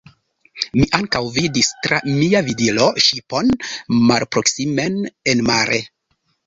Mi 0.77 0.85
ankaŭ 0.99 1.21
vidis 1.35 1.69
tra 1.83 1.99
mia 2.07 2.43
vidilo 2.49 2.89
ŝipon 3.09 3.55
malproksimen 4.11 5.03
enmare. 5.37 5.85